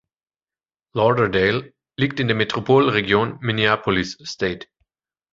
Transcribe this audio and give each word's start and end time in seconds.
Lauderdale 0.95 1.73
liegt 1.95 2.19
in 2.19 2.27
der 2.27 2.35
Metropolregion 2.35 3.37
Minneapolis-St. 3.39 4.67